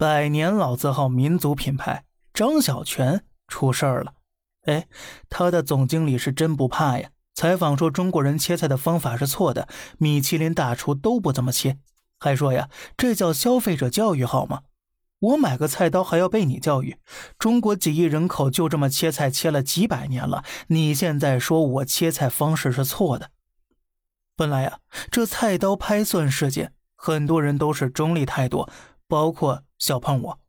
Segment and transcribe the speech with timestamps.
[0.00, 4.14] 百年老字号民族品牌张小泉出事儿了。
[4.66, 4.86] 哎，
[5.28, 7.10] 他的总经理是真不怕呀！
[7.34, 9.66] 采访说中国人切菜的方法是错的，
[9.98, 11.78] 米其林大厨都不这么切，
[12.20, 14.60] 还说呀，这叫消费者教育好吗？
[15.18, 16.98] 我买个菜刀还要被你教育？
[17.36, 23.30] 中国几亿人口就这么切菜切了几百年了，你现在说我切菜方式是错的？
[24.36, 24.78] 本来呀，
[25.10, 28.68] 这菜刀拍蒜事件，很多人都是中立态度，
[29.08, 30.40] 包括小胖我。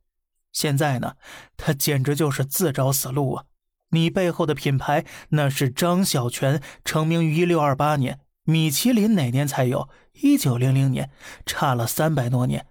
[0.52, 1.16] 现在呢，
[1.56, 3.44] 他简直就是自找死路啊！
[3.90, 9.88] 你背后的品牌那是张小泉，成名于一六二八年，米其林哪年才有？
[10.22, 11.10] 一九零零年，
[11.46, 12.66] 差了三百多年。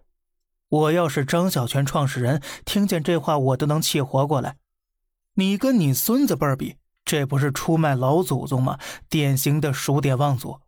[0.69, 4.57] 我要是张小泉创始人，听见这话我都能气活过来。
[5.35, 8.77] 你跟你孙子辈儿比，这不是出卖老祖宗吗？
[9.09, 10.59] 典型的数典忘祖。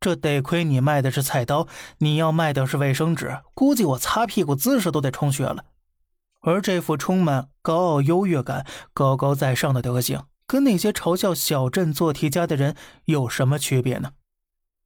[0.00, 1.66] 这得亏你卖的是菜刀，
[1.98, 5.64] 你要卖的是卫生纸，估计我擦屁股姿势都得充血了。
[6.40, 14.12] 而这副充满高傲优越感、高高在上的德行，跟那些嘲笑小镇做题家的人有什么区别呢？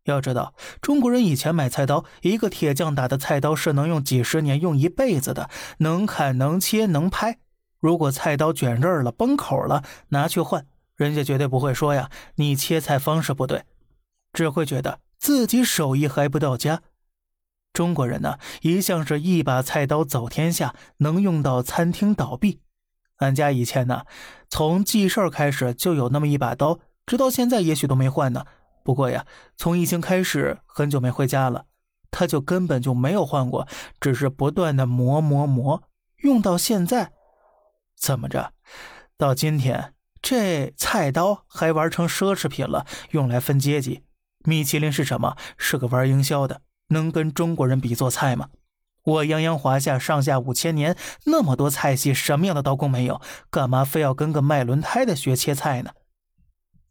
[0.04, 7.38] 要知道，中国人以前买菜刀，一个铁匠打的菜刀是能用几十年、用一辈子的，能砍、能切、能拍。
[7.78, 10.66] 如果菜刀卷刃了、崩口了，拿去换，
[10.96, 13.62] 人家绝对不会说呀，你切菜方式不对，
[14.32, 16.82] 只会觉得自己手艺还不到家。
[17.72, 22.60] 中国人呢，一向是一把菜刀走天下，能用到餐厅倒闭。
[23.16, 24.04] 俺家以前呢，
[24.50, 28.44] 从记事儿开始就有那么一把刀，直到现在也许都没换呢。
[28.84, 29.24] 不过呀，
[29.56, 31.66] 从疫情开始很久没回家了，
[32.10, 33.66] 他就根本就没有换过，
[34.00, 35.84] 只是不断的磨磨磨，
[36.18, 37.12] 用到现在。
[37.96, 38.52] 怎么着？
[39.16, 44.02] 到今天这菜刀还玩成奢侈品了，用来分阶级？
[44.44, 45.36] 米其林是什么？
[45.56, 46.62] 是个玩营销的。
[46.88, 48.48] 能跟中国人比做菜吗？
[49.04, 53.20] 我泱泱华夏上下五千年，那么多菜系，什么样的刀工没有？
[53.50, 55.90] 干嘛非要跟个卖轮胎的学切菜呢？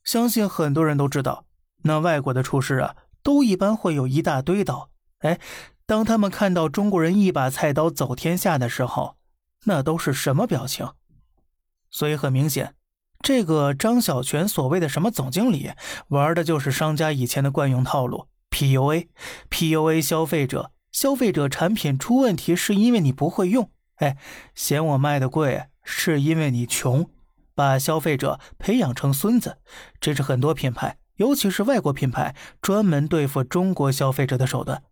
[0.03, 1.45] 相信很多人都知道，
[1.83, 4.89] 那外国的厨师啊，都一般会有一大堆刀。
[5.19, 5.39] 哎，
[5.85, 9.17] 当他们看到中国人一把菜刀走天下的时候，
[9.65, 10.89] 那都是什么表情？
[11.89, 12.75] 所以很明显，
[13.21, 15.71] 这个张小泉所谓的什么总经理，
[16.07, 18.27] 玩的就是商家以前的惯用套路。
[18.49, 24.17] PUA，PUA 消费者，消费者产品出问题是因为你不会用，哎，
[24.53, 27.09] 嫌我卖的贵是因为你穷，
[27.55, 29.57] 把消费者培养成孙子，
[29.99, 34.83] 这是很多品牌，尤其是外国品牌专门对付中国消费者的手段。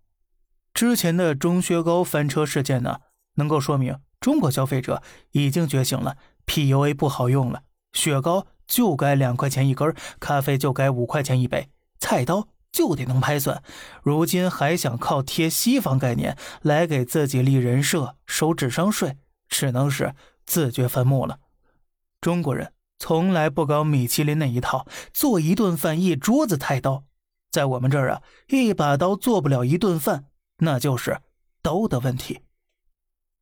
[0.74, 3.00] 之前的钟薛高翻车事件呢，
[3.36, 6.16] 能够说明中国消费者已经觉醒了
[6.46, 7.64] ，PUA 不好用了，
[7.94, 11.70] 雪糕就该两块钱一根，咖啡就该五块钱一杯，
[12.00, 12.50] 菜刀。
[12.72, 13.64] 就得能拍算，
[14.04, 19.18] 如今还想靠贴西方概念来给自己立人设、收智商税，
[19.48, 20.14] 只能是
[20.46, 21.40] 自掘坟墓了。
[22.22, 27.06] 中国人从来不搞米其林那一套，做一顿饭一桌子菜刀，
[27.50, 30.26] 在我们这儿啊，一把刀做不了一顿饭，
[30.60, 31.20] 那就是
[31.64, 32.42] 刀的问题。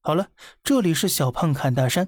[0.02, 0.30] 好了，
[0.64, 2.08] 这里是小胖侃大山，